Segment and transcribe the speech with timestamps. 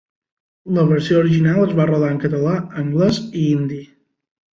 [0.77, 2.55] La versió original es va rodar en català,
[2.85, 3.79] anglès i hindi.